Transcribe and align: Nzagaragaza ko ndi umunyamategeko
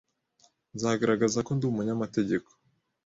Nzagaragaza 0.75 1.39
ko 1.45 1.51
ndi 1.55 1.65
umunyamategeko 1.67 2.49